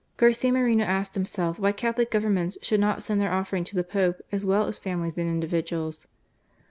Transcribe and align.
Garcia 0.17 0.51
Moreno 0.51 0.83
asked 0.83 1.13
himself 1.13 1.59
why 1.59 1.71
Catholic 1.71 2.09
Governments 2.09 2.57
should 2.63 2.79
not 2.79 3.03
send 3.03 3.21
their 3.21 3.31
offering 3.31 3.63
to 3.65 3.75
the 3.75 3.83
Pope 3.83 4.19
as 4.31 4.43
well 4.43 4.65
as 4.65 4.79
families 4.79 5.15
and 5.15 5.27
individuals? 5.29 6.07